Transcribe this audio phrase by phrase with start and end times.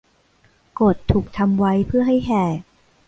[0.79, 2.57] กฎถูกทำไว้เพื่อให้แหก